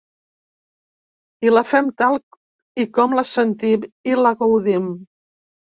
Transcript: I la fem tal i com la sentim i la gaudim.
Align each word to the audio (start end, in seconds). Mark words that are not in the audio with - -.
I 1.49 1.53
la 1.53 1.63
fem 1.73 1.91
tal 2.03 2.19
i 2.85 2.89
com 2.99 3.15
la 3.21 3.29
sentim 3.35 3.87
i 4.13 4.21
la 4.27 4.35
gaudim. 4.45 4.95